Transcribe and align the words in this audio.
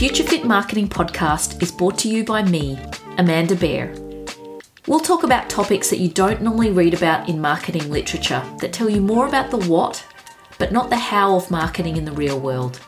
Future 0.00 0.24
Fit 0.24 0.44
Marketing 0.46 0.88
podcast 0.88 1.62
is 1.62 1.70
brought 1.70 1.98
to 1.98 2.08
you 2.08 2.24
by 2.24 2.42
me, 2.42 2.78
Amanda 3.18 3.54
Bear. 3.54 3.94
We'll 4.86 4.98
talk 4.98 5.24
about 5.24 5.50
topics 5.50 5.90
that 5.90 5.98
you 5.98 6.08
don't 6.08 6.40
normally 6.40 6.70
read 6.70 6.94
about 6.94 7.28
in 7.28 7.38
marketing 7.38 7.90
literature 7.90 8.42
that 8.60 8.72
tell 8.72 8.88
you 8.88 9.02
more 9.02 9.26
about 9.26 9.50
the 9.50 9.58
what, 9.58 10.02
but 10.58 10.72
not 10.72 10.88
the 10.88 10.96
how 10.96 11.36
of 11.36 11.50
marketing 11.50 11.98
in 11.98 12.06
the 12.06 12.12
real 12.12 12.40
world. 12.40 12.80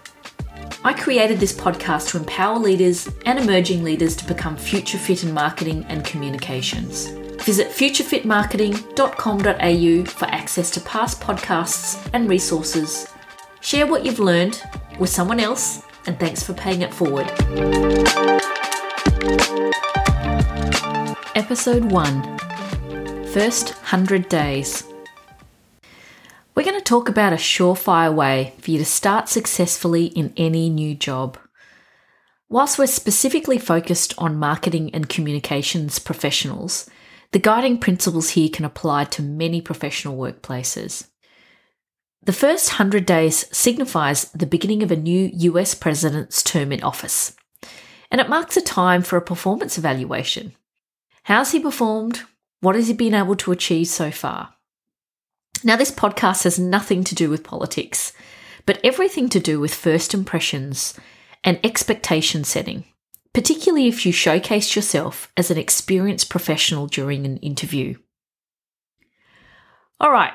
I 0.85 0.95
created 0.95 1.39
this 1.39 1.53
podcast 1.53 2.09
to 2.13 2.17
empower 2.17 2.59
leaders 2.59 3.07
and 3.27 3.39
emerging 3.39 3.85
leaders 3.85 4.17
to 4.17 4.27
become 4.27 4.57
future 4.57 4.97
fit 4.97 5.23
in 5.23 5.35
marketing 5.35 5.85
and 5.91 6.07
communications. 6.07 7.09
Visit 7.43 7.69
futurefitmarketing.com.au 7.69 10.05
for 10.11 10.25
access 10.31 10.71
to 10.71 10.81
past 10.81 11.21
podcasts 11.21 12.09
and 12.15 12.31
resources. 12.31 13.07
Share 13.61 13.87
what 13.87 14.07
you've 14.07 14.19
learned 14.19 14.63
with 14.99 15.11
someone 15.11 15.41
else, 15.41 15.83
and 16.07 16.19
thanks 16.19 16.43
for 16.43 16.55
paying 16.55 16.83
it 16.83 16.93
forward. 16.93 17.31
Episode 21.35 21.91
1 21.91 22.39
First 23.29 23.71
100 23.71 24.29
Days. 24.29 24.85
We're 26.55 26.65
going 26.65 26.79
to 26.79 26.85
talk 26.85 27.09
about 27.09 27.33
a 27.33 27.37
surefire 27.37 28.15
way 28.15 28.55
for 28.59 28.71
you 28.71 28.79
to 28.79 28.85
start 28.85 29.29
successfully 29.29 30.07
in 30.07 30.35
any 30.37 30.69
new 30.69 30.95
job. 30.95 31.39
Whilst 32.51 32.79
we're 32.79 32.87
specifically 32.87 33.57
focused 33.59 34.13
on 34.19 34.37
marketing 34.37 34.95
and 34.95 35.09
communications 35.09 35.99
professionals, 35.99 36.91
the 37.31 37.39
guiding 37.39 37.79
principles 37.79 38.31
here 38.31 38.51
can 38.51 38.67
apply 38.67 39.05
to 39.05 39.23
many 39.23 39.63
professional 39.63 40.19
workplaces. 40.19 41.09
The 42.23 42.33
first 42.33 42.73
100 42.73 43.05
days 43.05 43.47
signifies 43.57 44.27
the 44.33 44.47
beginning 44.47 44.83
of 44.83 44.91
a 44.91 44.97
new 44.97 45.31
US 45.33 45.75
president's 45.75 46.43
term 46.43 46.73
in 46.73 46.83
office, 46.83 47.35
and 48.11 48.21
it 48.21 48.29
marks 48.29 48.57
a 48.57 48.61
time 48.61 49.03
for 49.03 49.17
a 49.17 49.23
performance 49.23 49.77
evaluation. 49.77 50.55
How's 51.25 51.53
he 51.53 51.61
performed? 51.61 52.23
What 52.61 52.77
has 52.77 52.89
he 52.89 52.95
been 52.95 53.15
able 53.15 53.37
to 53.37 53.53
achieve 53.53 53.89
so 53.89 54.11
far? 54.11 54.55
Now, 55.65 55.77
this 55.77 55.91
podcast 55.91 56.45
has 56.45 56.59
nothing 56.59 57.05
to 57.05 57.15
do 57.15 57.29
with 57.31 57.45
politics, 57.45 58.13
but 58.67 58.81
everything 58.85 59.29
to 59.31 59.41
do 59.41 59.59
with 59.61 59.75
first 59.75 60.15
impressions 60.15 60.99
and 61.45 61.59
expectation 61.65 62.45
setting 62.45 62.85
particularly 63.33 63.89
if 63.89 64.05
you 64.05 64.13
showcase 64.13 64.77
yourself 64.77 65.33
as 65.37 65.51
an 65.51 65.59
experienced 65.59 66.29
professional 66.29 66.87
during 66.87 67.25
an 67.25 67.39
interview. 67.39 67.97
All 69.99 70.13
right, 70.13 70.33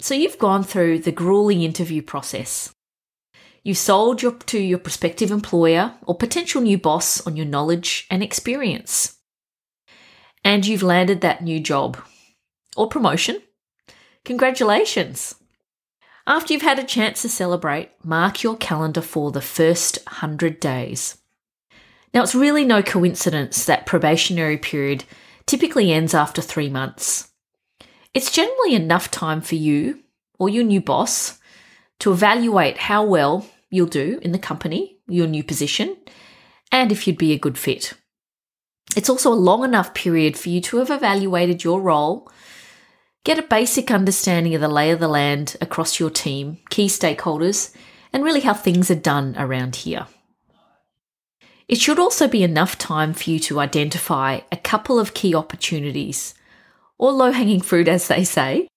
so 0.00 0.14
you've 0.14 0.38
gone 0.38 0.62
through 0.62 1.00
the 1.00 1.12
grueling 1.12 1.62
interview 1.62 2.02
process. 2.02 2.72
You 3.64 3.74
sold 3.74 4.22
your, 4.22 4.32
to 4.32 4.58
your 4.58 4.78
prospective 4.78 5.30
employer 5.30 5.94
or 6.02 6.16
potential 6.16 6.62
new 6.62 6.78
boss 6.78 7.26
on 7.26 7.36
your 7.36 7.46
knowledge 7.46 8.06
and 8.10 8.22
experience. 8.22 9.16
And 10.44 10.66
you've 10.66 10.82
landed 10.82 11.20
that 11.20 11.42
new 11.42 11.60
job 11.60 11.98
or 12.76 12.88
promotion. 12.88 13.42
Congratulations! 14.24 15.34
After 16.26 16.52
you've 16.52 16.62
had 16.62 16.78
a 16.78 16.84
chance 16.84 17.22
to 17.22 17.28
celebrate, 17.28 17.90
mark 18.04 18.42
your 18.42 18.56
calendar 18.56 19.00
for 19.00 19.32
the 19.32 19.40
first 19.40 19.98
100 20.06 20.60
days. 20.60 21.16
Now, 22.12 22.22
it's 22.22 22.34
really 22.34 22.64
no 22.64 22.82
coincidence 22.82 23.64
that 23.64 23.86
probationary 23.86 24.58
period 24.58 25.04
typically 25.46 25.90
ends 25.90 26.12
after 26.14 26.42
three 26.42 26.68
months. 26.68 27.27
It's 28.18 28.32
generally 28.32 28.74
enough 28.74 29.12
time 29.12 29.40
for 29.40 29.54
you 29.54 30.00
or 30.40 30.48
your 30.48 30.64
new 30.64 30.80
boss 30.80 31.38
to 32.00 32.10
evaluate 32.10 32.76
how 32.76 33.04
well 33.04 33.46
you'll 33.70 33.86
do 33.86 34.18
in 34.22 34.32
the 34.32 34.40
company, 34.40 34.98
your 35.06 35.28
new 35.28 35.44
position, 35.44 35.96
and 36.72 36.90
if 36.90 37.06
you'd 37.06 37.16
be 37.16 37.32
a 37.32 37.38
good 37.38 37.56
fit. 37.56 37.92
It's 38.96 39.08
also 39.08 39.32
a 39.32 39.44
long 39.48 39.62
enough 39.62 39.94
period 39.94 40.36
for 40.36 40.48
you 40.48 40.60
to 40.62 40.78
have 40.78 40.90
evaluated 40.90 41.62
your 41.62 41.80
role, 41.80 42.28
get 43.22 43.38
a 43.38 43.42
basic 43.42 43.92
understanding 43.92 44.52
of 44.56 44.62
the 44.62 44.66
lay 44.66 44.90
of 44.90 44.98
the 44.98 45.06
land 45.06 45.54
across 45.60 46.00
your 46.00 46.10
team, 46.10 46.58
key 46.70 46.88
stakeholders, 46.88 47.72
and 48.12 48.24
really 48.24 48.40
how 48.40 48.52
things 48.52 48.90
are 48.90 48.96
done 48.96 49.36
around 49.38 49.76
here. 49.76 50.08
It 51.68 51.78
should 51.78 52.00
also 52.00 52.26
be 52.26 52.42
enough 52.42 52.78
time 52.78 53.14
for 53.14 53.30
you 53.30 53.38
to 53.38 53.60
identify 53.60 54.40
a 54.50 54.56
couple 54.56 54.98
of 54.98 55.14
key 55.14 55.36
opportunities, 55.36 56.34
or 56.98 57.12
low 57.12 57.30
hanging 57.32 57.60
fruit, 57.60 57.88
as 57.88 58.08
they 58.08 58.24
say, 58.24 58.68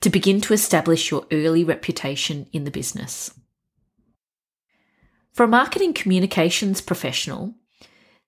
to 0.00 0.10
begin 0.10 0.40
to 0.42 0.52
establish 0.52 1.10
your 1.10 1.26
early 1.32 1.64
reputation 1.64 2.46
in 2.52 2.64
the 2.64 2.70
business. 2.70 3.32
For 5.32 5.44
a 5.44 5.48
marketing 5.48 5.94
communications 5.94 6.80
professional, 6.80 7.54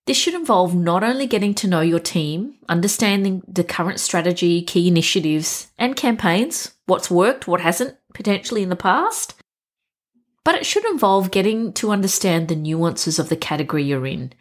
this 0.07 0.17
should 0.17 0.35
involve 0.35 0.75
not 0.75 1.05
only 1.05 1.27
getting 1.27 1.55
to 1.55 1.69
know 1.69 1.81
your 1.81 2.01
team, 2.01 2.55
understanding 2.69 3.43
the 3.47 3.65
current 3.65 4.01
strategy, 4.01 4.63
key 4.63 4.89
initiatives, 4.89 5.69
and 5.79 5.97
campaigns, 5.97 6.75
what's 6.87 7.11
worked, 7.11 7.47
what 7.47 7.61
hasn't, 7.61 7.97
potentially 8.15 8.63
in 8.63 8.71
the 8.71 8.77
past, 8.77 9.35
but 10.45 10.55
it 10.55 10.65
should 10.65 10.85
involve 10.87 11.33
getting 11.33 11.73
to 11.75 11.91
understand 11.91 12.49
the 12.49 12.57
nuances 12.57 13.19
of 13.19 13.29
the 13.29 13.37
category 13.37 13.83
you're 13.83 14.07
in, 14.07 14.33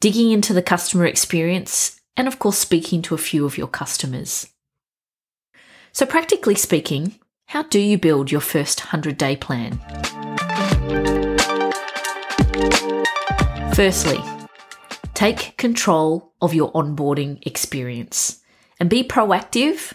digging 0.00 0.32
into 0.32 0.52
the 0.52 0.62
customer 0.62 1.06
experience, 1.06 1.97
and 2.18 2.26
of 2.26 2.40
course, 2.40 2.58
speaking 2.58 3.00
to 3.02 3.14
a 3.14 3.18
few 3.18 3.46
of 3.46 3.56
your 3.56 3.68
customers. 3.68 4.48
So, 5.92 6.04
practically 6.04 6.56
speaking, 6.56 7.14
how 7.46 7.62
do 7.62 7.78
you 7.78 7.96
build 7.96 8.30
your 8.30 8.40
first 8.40 8.80
100 8.80 9.16
day 9.16 9.36
plan? 9.36 9.80
Firstly, 13.72 14.18
take 15.14 15.56
control 15.56 16.34
of 16.42 16.52
your 16.52 16.72
onboarding 16.72 17.46
experience 17.46 18.42
and 18.80 18.90
be 18.90 19.04
proactive 19.04 19.92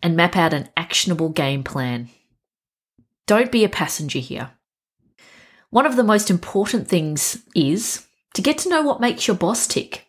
and 0.00 0.16
map 0.16 0.36
out 0.36 0.54
an 0.54 0.68
actionable 0.76 1.28
game 1.28 1.64
plan. 1.64 2.08
Don't 3.26 3.50
be 3.50 3.64
a 3.64 3.68
passenger 3.68 4.20
here. 4.20 4.52
One 5.70 5.86
of 5.86 5.96
the 5.96 6.04
most 6.04 6.30
important 6.30 6.86
things 6.88 7.42
is 7.54 8.06
to 8.34 8.42
get 8.42 8.58
to 8.58 8.68
know 8.68 8.82
what 8.82 9.00
makes 9.00 9.26
your 9.26 9.36
boss 9.36 9.66
tick. 9.66 10.07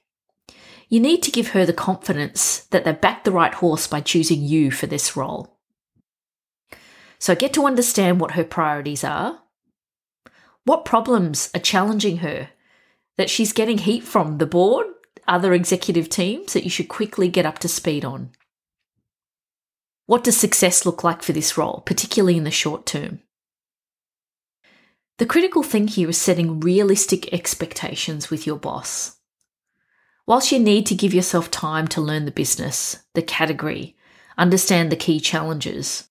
You 0.90 1.00
need 1.00 1.22
to 1.24 1.32
give 1.32 1.50
her 1.50 1.66
the 1.66 1.74
confidence 1.74 2.62
that 2.72 2.84
they've 2.84 3.00
backed 3.00 3.24
the 3.24 3.32
right 3.32 3.54
horse 3.54 3.86
by 3.86 4.02
choosing 4.02 4.42
you 4.42 4.72
for 4.72 4.88
this 4.88 5.16
role. 5.16 5.60
So 7.20 7.36
get 7.36 7.54
to 7.54 7.68
understand 7.68 8.20
what 8.20 8.32
her 8.32 8.44
priorities 8.44 9.04
are, 9.04 9.40
what 10.64 10.86
problems 10.86 11.52
are 11.54 11.60
challenging 11.60 12.18
her, 12.18 12.50
that 13.18 13.30
she's 13.30 13.54
getting 13.54 13.78
heat 13.80 14.04
from 14.04 14.40
the 14.40 14.46
board, 14.48 14.88
other 15.28 15.54
executive 15.54 16.10
teams 16.10 16.54
that 16.54 16.64
you 16.64 16.70
should 16.72 16.88
quickly 16.88 17.28
get 17.28 17.46
up 17.46 17.60
to 17.60 17.68
speed 17.68 18.04
on. 18.04 18.32
What 20.08 20.24
does 20.24 20.38
success 20.38 20.88
look 20.88 21.04
like 21.04 21.22
for 21.22 21.34
this 21.34 21.56
role, 21.56 21.84
particularly 21.86 22.36
in 22.36 22.46
the 22.46 22.52
short 22.52 22.88
term? 22.88 23.20
The 25.20 25.28
critical 25.28 25.62
thing 25.62 25.88
here 25.88 26.10
is 26.10 26.18
setting 26.18 26.62
realistic 26.62 27.32
expectations 27.32 28.32
with 28.32 28.48
your 28.48 28.58
boss. 28.58 29.19
Whilst 30.30 30.52
you 30.52 30.60
need 30.60 30.86
to 30.86 30.94
give 30.94 31.12
yourself 31.12 31.50
time 31.50 31.88
to 31.88 32.00
learn 32.00 32.26
the 32.26 32.32
business, 32.32 33.00
the 33.16 33.24
category, 33.24 33.96
understand 34.38 34.92
the 34.92 34.96
key 34.96 35.20
challenges, 35.20 36.08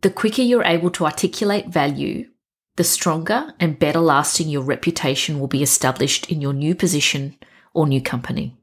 the 0.00 0.08
quicker 0.08 0.40
you're 0.40 0.64
able 0.64 0.88
to 0.92 1.04
articulate 1.04 1.66
value, 1.68 2.30
the 2.76 2.84
stronger 2.84 3.52
and 3.60 3.78
better 3.78 4.00
lasting 4.00 4.48
your 4.48 4.62
reputation 4.62 5.38
will 5.38 5.46
be 5.46 5.62
established 5.62 6.30
in 6.30 6.40
your 6.40 6.54
new 6.54 6.74
position 6.74 7.36
or 7.74 7.86
new 7.86 8.00
company. 8.00 8.56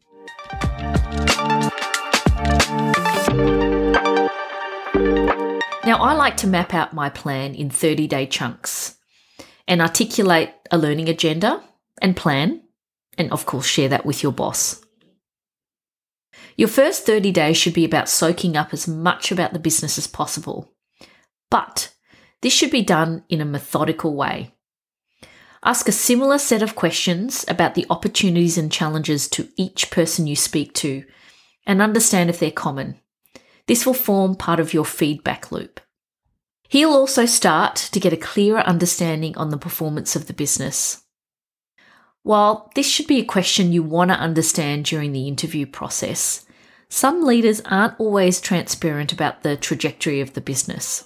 Now, 5.85 6.01
I 6.01 6.13
like 6.15 6.37
to 6.37 6.47
map 6.47 6.73
out 6.73 6.91
my 6.91 7.11
plan 7.11 7.53
in 7.53 7.69
30 7.69 8.07
day 8.07 8.25
chunks 8.25 8.97
and 9.67 9.79
articulate 9.79 10.55
a 10.71 10.79
learning 10.79 11.07
agenda 11.07 11.61
and 12.01 12.17
plan, 12.17 12.63
and 13.17 13.31
of 13.31 13.45
course, 13.45 13.65
share 13.65 13.89
that 13.89 14.05
with 14.05 14.23
your 14.23 14.31
boss. 14.31 14.81
Your 16.55 16.67
first 16.67 17.05
30 17.05 17.31
days 17.31 17.57
should 17.57 17.73
be 17.73 17.85
about 17.85 18.09
soaking 18.09 18.57
up 18.57 18.73
as 18.73 18.87
much 18.87 19.31
about 19.31 19.53
the 19.53 19.59
business 19.59 19.97
as 19.97 20.07
possible, 20.07 20.73
but 21.49 21.93
this 22.41 22.53
should 22.53 22.71
be 22.71 22.81
done 22.81 23.23
in 23.29 23.41
a 23.41 23.45
methodical 23.45 24.15
way. 24.15 24.53
Ask 25.63 25.87
a 25.87 25.91
similar 25.91 26.37
set 26.37 26.61
of 26.61 26.75
questions 26.75 27.43
about 27.47 27.75
the 27.75 27.85
opportunities 27.89 28.57
and 28.57 28.71
challenges 28.71 29.27
to 29.29 29.49
each 29.57 29.89
person 29.91 30.27
you 30.27 30.35
speak 30.35 30.73
to 30.75 31.03
and 31.65 31.81
understand 31.81 32.29
if 32.29 32.39
they're 32.39 32.51
common. 32.51 32.99
This 33.67 33.85
will 33.85 33.93
form 33.93 34.35
part 34.35 34.59
of 34.59 34.73
your 34.73 34.85
feedback 34.85 35.51
loop. 35.51 35.81
He'll 36.69 36.93
also 36.93 37.25
start 37.25 37.75
to 37.75 37.99
get 37.99 38.13
a 38.13 38.17
clearer 38.17 38.59
understanding 38.59 39.35
on 39.37 39.49
the 39.49 39.57
performance 39.57 40.15
of 40.15 40.27
the 40.27 40.33
business. 40.33 41.03
While 42.27 42.69
this 42.75 42.85
should 42.85 43.07
be 43.07 43.19
a 43.19 43.23
question 43.23 43.71
you 43.71 43.81
want 43.81 44.11
to 44.11 44.19
understand 44.19 44.83
during 44.83 45.13
the 45.13 45.29
interview 45.29 45.65
process, 45.65 46.45
some 46.89 47.23
leaders 47.23 47.61
aren't 47.63 47.97
always 48.01 48.41
transparent 48.41 49.13
about 49.13 49.43
the 49.43 49.55
trajectory 49.55 50.19
of 50.19 50.33
the 50.33 50.41
business. 50.41 51.05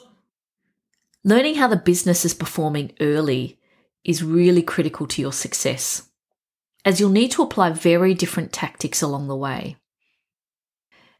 Learning 1.23 1.53
how 1.53 1.67
the 1.67 1.75
business 1.75 2.25
is 2.25 2.33
performing 2.33 2.93
early 2.99 3.59
is 4.03 4.23
really 4.23 4.63
critical 4.63 5.05
to 5.05 5.21
your 5.21 5.31
success, 5.31 6.09
as 6.85 6.99
you'll 6.99 7.11
need 7.11 7.29
to 7.29 7.43
apply 7.43 7.69
very 7.69 8.15
different 8.15 8.51
tactics 8.51 9.03
along 9.03 9.27
the 9.27 9.35
way. 9.35 9.77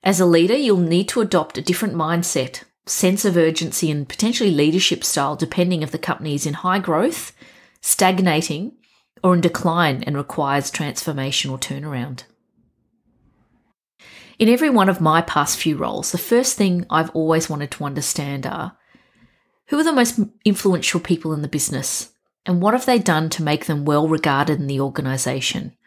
As 0.02 0.20
a 0.20 0.26
leader, 0.26 0.58
you'll 0.58 0.78
need 0.78 1.10
to 1.10 1.22
adopt 1.22 1.60
a 1.60 1.62
different 1.62 1.94
mindset, 1.94 2.64
sense 2.88 3.24
of 3.24 3.38
urgency, 3.38 3.92
and 3.92 4.10
potentially 4.10 4.50
leadership 4.50 5.04
style 5.04 5.36
depending 5.36 5.84
if 5.84 5.92
the 5.92 6.00
company 6.00 6.34
is 6.34 6.48
in 6.48 6.56
high 6.56 6.80
growth, 6.80 7.34
stagnating, 7.82 8.78
or 9.24 9.34
in 9.34 9.42
decline 9.42 10.04
and 10.04 10.18
requires 10.18 10.72
transformation 10.72 11.52
or 11.52 11.58
turnaround. 11.58 12.24
In 14.40 14.50
every 14.50 14.70
one 14.70 14.90
of 14.90 15.00
my 15.00 15.22
past 15.22 15.58
few 15.58 15.78
roles, 15.78 16.12
the 16.12 16.18
first 16.18 16.58
thing 16.58 16.86
I've 16.90 17.12
always 17.12 17.50
wanted 17.50 17.72
to 17.72 17.84
understand 17.84 18.48
are 18.48 18.78
who 19.68 19.78
are 19.80 19.84
the 19.84 19.94
most 19.94 20.20
influential 20.44 21.00
people 21.00 21.34
in 21.34 21.42
the 21.44 21.48
business 21.48 22.12
and 22.46 22.62
what 22.62 22.74
have 22.74 22.86
they 22.86 22.98
done 22.98 23.30
to 23.30 23.44
make 23.44 23.66
them 23.66 23.86
well 23.86 24.08
regarded 24.08 24.60
in 24.60 24.68
the 24.68 24.82
organisation? 24.82 25.78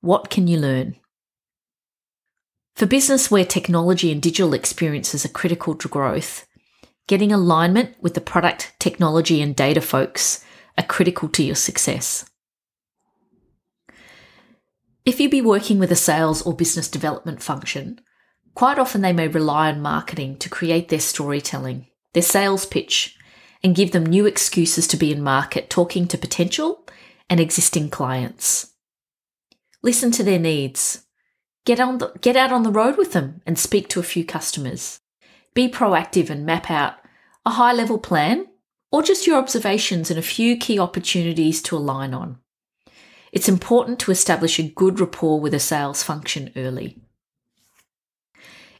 What 0.00 0.30
can 0.30 0.46
you 0.46 0.58
learn? 0.58 0.96
For 2.76 2.86
business 2.86 3.30
where 3.30 3.44
technology 3.44 4.12
and 4.12 4.22
digital 4.22 4.54
experiences 4.54 5.24
are 5.24 5.30
critical 5.30 5.74
to 5.74 5.88
growth, 5.88 6.46
getting 7.08 7.32
alignment 7.32 7.96
with 8.00 8.14
the 8.14 8.20
product, 8.20 8.74
technology, 8.78 9.40
and 9.42 9.56
data 9.56 9.80
folks 9.80 10.44
are 10.78 10.84
critical 10.84 11.28
to 11.30 11.42
your 11.42 11.56
success. 11.56 12.28
If 15.06 15.20
you 15.20 15.30
be 15.30 15.40
working 15.40 15.78
with 15.78 15.92
a 15.92 15.96
sales 15.96 16.42
or 16.42 16.52
business 16.52 16.88
development 16.88 17.42
function, 17.42 18.00
quite 18.54 18.78
often 18.78 19.00
they 19.00 19.12
may 19.12 19.28
rely 19.28 19.68
on 19.70 19.80
marketing 19.80 20.36
to 20.38 20.50
create 20.50 20.88
their 20.88 21.00
storytelling, 21.00 21.86
their 22.12 22.22
sales 22.22 22.66
pitch, 22.66 23.16
and 23.62 23.74
give 23.74 23.92
them 23.92 24.04
new 24.04 24.26
excuses 24.26 24.86
to 24.88 24.98
be 24.98 25.12
in 25.12 25.22
market 25.22 25.70
talking 25.70 26.06
to 26.08 26.18
potential 26.18 26.86
and 27.30 27.40
existing 27.40 27.88
clients. 27.88 28.72
Listen 29.82 30.10
to 30.10 30.22
their 30.22 30.38
needs, 30.38 31.06
Get 31.66 31.80
on 31.80 31.98
the, 31.98 32.12
get 32.20 32.36
out 32.36 32.52
on 32.52 32.62
the 32.62 32.70
road 32.70 32.96
with 32.96 33.12
them 33.12 33.42
and 33.44 33.58
speak 33.58 33.88
to 33.88 34.00
a 34.00 34.04
few 34.04 34.24
customers. 34.24 35.00
Be 35.52 35.68
proactive 35.68 36.30
and 36.30 36.46
map 36.46 36.70
out 36.70 36.94
a 37.44 37.50
high 37.50 37.72
level 37.72 37.98
plan 37.98 38.46
or 38.92 39.02
just 39.02 39.26
your 39.26 39.36
observations 39.36 40.08
and 40.08 40.18
a 40.18 40.22
few 40.22 40.56
key 40.56 40.78
opportunities 40.78 41.60
to 41.62 41.76
align 41.76 42.14
on. 42.14 42.38
It's 43.32 43.48
important 43.48 43.98
to 44.00 44.10
establish 44.10 44.58
a 44.58 44.68
good 44.68 45.00
rapport 45.00 45.40
with 45.40 45.54
a 45.54 45.60
sales 45.60 46.02
function 46.02 46.52
early. 46.56 46.98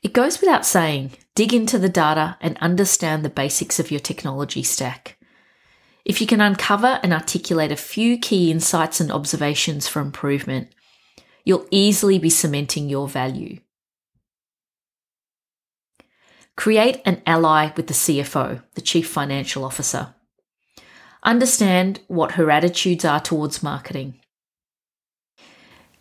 It 0.02 0.12
goes 0.12 0.40
without 0.40 0.64
saying, 0.64 1.12
dig 1.34 1.52
into 1.52 1.78
the 1.78 1.88
data 1.88 2.36
and 2.40 2.56
understand 2.58 3.24
the 3.24 3.30
basics 3.30 3.80
of 3.80 3.90
your 3.90 4.00
technology 4.00 4.62
stack. 4.62 5.16
If 6.04 6.20
you 6.20 6.26
can 6.26 6.40
uncover 6.40 7.00
and 7.02 7.12
articulate 7.12 7.72
a 7.72 7.76
few 7.76 8.16
key 8.16 8.50
insights 8.52 9.00
and 9.00 9.10
observations 9.10 9.88
for 9.88 10.00
improvement, 10.00 10.68
you'll 11.44 11.66
easily 11.72 12.18
be 12.18 12.30
cementing 12.30 12.88
your 12.88 13.08
value. 13.08 13.58
Create 16.56 17.02
an 17.04 17.22
ally 17.26 17.72
with 17.76 17.88
the 17.88 17.94
CFO, 17.94 18.62
the 18.74 18.80
Chief 18.80 19.08
Financial 19.08 19.64
Officer. 19.64 20.14
Understand 21.22 22.00
what 22.06 22.32
her 22.32 22.50
attitudes 22.50 23.04
are 23.04 23.20
towards 23.20 23.62
marketing. 23.62 24.20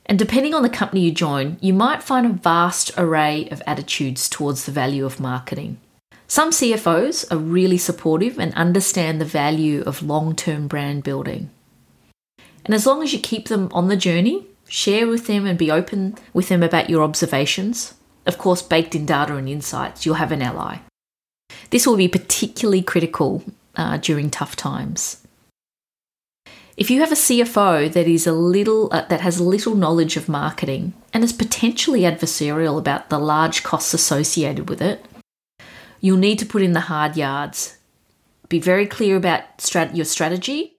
And 0.06 0.20
depending 0.20 0.54
on 0.54 0.64
the 0.64 0.70
company 0.70 1.02
you 1.02 1.12
join, 1.12 1.58
you 1.62 1.74
might 1.74 2.04
find 2.04 2.26
a 2.26 2.30
vast 2.30 2.92
array 2.98 3.50
of 3.50 3.62
attitudes 3.66 4.30
towards 4.30 4.66
the 4.66 4.72
value 4.72 5.06
of 5.06 5.20
marketing. 5.20 5.80
Some 6.28 6.52
CFOs 6.52 7.32
are 7.32 7.38
really 7.38 7.78
supportive 7.78 8.40
and 8.40 8.54
understand 8.54 9.20
the 9.20 9.26
value 9.26 9.82
of 9.82 10.04
long 10.04 10.36
term 10.36 10.68
brand 10.68 11.04
building. 11.04 11.50
And 12.66 12.74
as 12.74 12.86
long 12.86 13.04
as 13.04 13.14
you 13.14 13.20
keep 13.20 13.48
them 13.48 13.70
on 13.72 13.88
the 13.88 13.98
journey, 13.98 14.48
Share 14.68 15.08
with 15.08 15.28
them 15.28 15.46
and 15.46 15.58
be 15.58 15.70
open 15.70 16.16
with 16.34 16.50
them 16.50 16.64
about 16.64 16.90
your 16.90 17.04
observations. 17.04 17.94
Of 18.26 18.38
course, 18.38 18.62
baked 18.62 18.96
in 18.96 19.06
data 19.06 19.36
and 19.36 19.48
insights, 19.48 20.06
you'll 20.06 20.16
have 20.16 20.32
an 20.32 20.42
ally. 20.42 20.80
This 21.70 21.86
will 21.86 21.98
be 21.98 22.08
particularly 22.08 22.82
critical 22.82 23.44
uh, 23.76 23.98
during 23.98 24.30
tough 24.30 24.56
times. 24.56 25.25
If 26.78 26.92
you 26.92 27.00
have 27.00 27.12
a 27.12 27.16
CFO 27.16 27.92
that 27.94 28.06
is 28.06 28.28
a 28.28 28.34
little 28.34 28.90
uh, 28.92 29.06
that 29.08 29.22
has 29.22 29.40
little 29.40 29.76
knowledge 29.76 30.18
of 30.18 30.28
marketing 30.28 30.94
and 31.14 31.24
is 31.24 31.32
potentially 31.32 32.02
adversarial 32.02 32.78
about 32.78 33.10
the 33.10 33.18
large 33.18 33.64
costs 33.64 33.94
associated 33.94 34.68
with 34.68 34.82
it, 34.82 35.06
you'll 36.02 36.18
need 36.18 36.38
to 36.40 36.46
put 36.46 36.62
in 36.62 36.74
the 36.74 36.82
hard 36.82 37.16
yards. 37.16 37.78
Be 38.50 38.60
very 38.60 38.86
clear 38.86 39.16
about 39.16 39.58
strat- 39.58 39.96
your 39.96 40.06
strategy, 40.06 40.76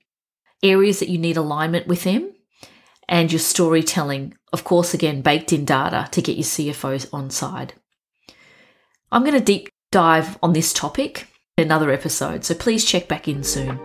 areas 0.62 1.00
that 1.00 1.08
you 1.08 1.16
need 1.16 1.38
alignment 1.38 1.86
with 1.86 2.04
them, 2.04 2.30
and 3.08 3.32
your 3.32 3.38
storytelling, 3.38 4.34
of 4.52 4.64
course, 4.64 4.92
again, 4.92 5.22
baked 5.22 5.52
in 5.52 5.64
data 5.64 6.08
to 6.12 6.20
get 6.20 6.36
your 6.36 6.44
CFOs 6.44 7.08
on 7.12 7.30
side. 7.30 7.72
I'm 9.10 9.22
going 9.22 9.32
to 9.32 9.40
deep 9.40 9.70
dive 9.90 10.38
on 10.42 10.52
this 10.52 10.74
topic 10.74 11.28
in 11.56 11.64
another 11.64 11.90
episode, 11.90 12.44
so 12.44 12.54
please 12.54 12.84
check 12.84 13.08
back 13.08 13.28
in 13.28 13.42
soon. 13.42 13.80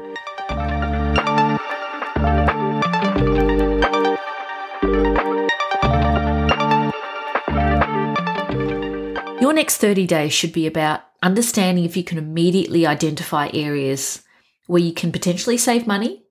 Your 9.42 9.54
next 9.54 9.78
30 9.78 10.06
days 10.06 10.32
should 10.32 10.54
be 10.54 10.68
about 10.68 11.02
understanding 11.24 11.84
if 11.84 11.98
you 11.98 12.04
can 12.04 12.20
immediately 12.20 12.86
identify 12.86 13.50
areas 13.54 14.22
where 14.68 14.82
you 14.82 14.94
can 14.94 15.12
potentially 15.12 15.58
save 15.58 15.88
money 15.88 16.22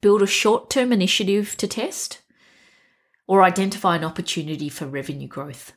build 0.00 0.22
a 0.22 0.26
short 0.26 0.70
term 0.70 0.92
initiative 0.92 1.56
to 1.56 1.66
test, 1.66 2.22
or 3.26 3.42
identify 3.42 3.96
an 3.96 4.04
opportunity 4.04 4.68
for 4.68 4.86
revenue 4.86 5.26
growth. 5.26 5.72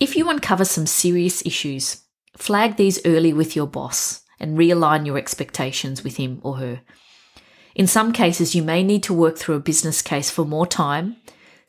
If 0.00 0.14
you 0.14 0.28
uncover 0.28 0.64
some 0.64 0.86
serious 0.86 1.44
issues, 1.46 2.02
flag 2.36 2.76
these 2.76 3.00
early 3.06 3.32
with 3.32 3.56
your 3.56 3.66
boss 3.66 4.22
and 4.38 4.58
realign 4.58 5.06
your 5.06 5.16
expectations 5.16 6.04
with 6.04 6.16
him 6.16 6.40
or 6.42 6.56
her. 6.58 6.82
In 7.74 7.86
some 7.86 8.12
cases, 8.12 8.54
you 8.54 8.62
may 8.62 8.82
need 8.82 9.02
to 9.04 9.14
work 9.14 9.38
through 9.38 9.56
a 9.56 9.60
business 9.60 10.02
case 10.02 10.30
for 10.30 10.44
more 10.44 10.66
time, 10.66 11.16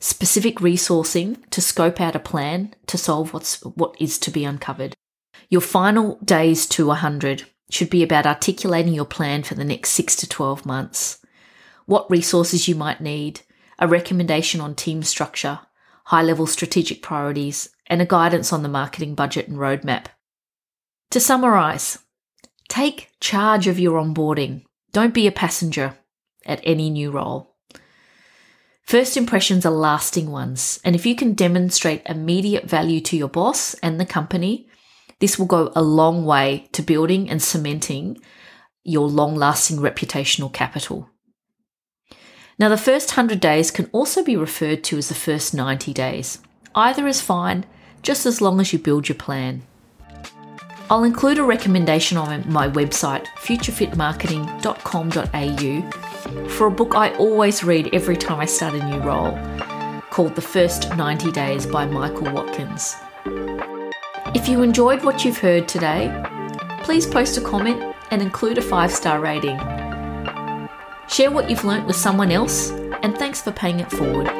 specific 0.00 0.56
resourcing 0.56 1.38
to 1.50 1.60
scope 1.60 2.00
out 2.00 2.16
a 2.16 2.20
plan 2.20 2.74
to 2.86 2.98
solve 2.98 3.32
what's, 3.32 3.62
what 3.62 3.94
is 4.00 4.18
to 4.18 4.30
be 4.30 4.44
uncovered. 4.44 4.94
Your 5.48 5.60
final 5.60 6.18
days 6.24 6.66
to 6.68 6.86
100 6.88 7.44
should 7.70 7.90
be 7.90 8.02
about 8.02 8.26
articulating 8.26 8.94
your 8.94 9.04
plan 9.04 9.42
for 9.42 9.54
the 9.54 9.64
next 9.64 9.90
6 9.90 10.16
to 10.16 10.28
12 10.28 10.66
months 10.66 11.20
what 11.90 12.08
resources 12.08 12.68
you 12.68 12.74
might 12.76 13.00
need, 13.00 13.40
a 13.80 13.88
recommendation 13.88 14.60
on 14.60 14.76
team 14.76 15.02
structure, 15.02 15.58
high 16.04 16.22
level 16.22 16.46
strategic 16.46 17.02
priorities, 17.02 17.68
and 17.88 18.00
a 18.00 18.06
guidance 18.06 18.52
on 18.52 18.62
the 18.62 18.68
marketing 18.68 19.16
budget 19.16 19.48
and 19.48 19.58
roadmap. 19.58 20.06
To 21.10 21.18
summarise, 21.18 21.98
take 22.68 23.10
charge 23.18 23.66
of 23.66 23.80
your 23.80 24.00
onboarding. 24.00 24.62
Don't 24.92 25.12
be 25.12 25.26
a 25.26 25.32
passenger 25.32 25.98
at 26.46 26.60
any 26.62 26.90
new 26.90 27.10
role. 27.10 27.49
First 28.90 29.16
impressions 29.16 29.64
are 29.64 29.70
lasting 29.70 30.32
ones, 30.32 30.80
and 30.82 30.96
if 30.96 31.06
you 31.06 31.14
can 31.14 31.34
demonstrate 31.34 32.02
immediate 32.06 32.64
value 32.64 33.00
to 33.02 33.16
your 33.16 33.28
boss 33.28 33.74
and 33.74 34.00
the 34.00 34.04
company, 34.04 34.66
this 35.20 35.38
will 35.38 35.46
go 35.46 35.70
a 35.76 35.82
long 35.82 36.24
way 36.24 36.68
to 36.72 36.82
building 36.82 37.30
and 37.30 37.40
cementing 37.40 38.18
your 38.82 39.06
long 39.06 39.36
lasting 39.36 39.76
reputational 39.76 40.52
capital. 40.52 41.08
Now, 42.58 42.68
the 42.68 42.76
first 42.76 43.10
100 43.10 43.38
days 43.38 43.70
can 43.70 43.88
also 43.92 44.24
be 44.24 44.36
referred 44.36 44.82
to 44.82 44.98
as 44.98 45.08
the 45.08 45.14
first 45.14 45.54
90 45.54 45.92
days. 45.92 46.40
Either 46.74 47.06
is 47.06 47.20
fine, 47.20 47.66
just 48.02 48.26
as 48.26 48.40
long 48.40 48.60
as 48.60 48.72
you 48.72 48.80
build 48.80 49.08
your 49.08 49.14
plan. 49.14 49.62
I'll 50.90 51.04
include 51.04 51.38
a 51.38 51.44
recommendation 51.44 52.18
on 52.18 52.52
my 52.52 52.68
website, 52.68 53.26
futurefitmarketing.com.au, 53.36 56.09
for 56.48 56.66
a 56.66 56.70
book 56.70 56.94
I 56.94 57.14
always 57.16 57.64
read 57.64 57.90
every 57.92 58.16
time 58.16 58.40
I 58.40 58.44
start 58.44 58.74
a 58.74 58.84
new 58.84 58.98
role, 58.98 59.38
called 60.10 60.34
The 60.34 60.42
First 60.42 60.94
90 60.96 61.32
Days 61.32 61.66
by 61.66 61.86
Michael 61.86 62.32
Watkins. 62.32 62.96
If 64.34 64.48
you 64.48 64.62
enjoyed 64.62 65.04
what 65.04 65.24
you've 65.24 65.38
heard 65.38 65.68
today, 65.68 66.10
please 66.82 67.06
post 67.06 67.36
a 67.36 67.40
comment 67.40 67.94
and 68.10 68.22
include 68.22 68.58
a 68.58 68.62
five 68.62 68.92
star 68.92 69.20
rating. 69.20 69.58
Share 71.08 71.30
what 71.30 71.50
you've 71.50 71.64
learnt 71.64 71.86
with 71.86 71.96
someone 71.96 72.30
else, 72.30 72.70
and 73.02 73.16
thanks 73.16 73.40
for 73.40 73.52
paying 73.52 73.80
it 73.80 73.90
forward. 73.90 74.39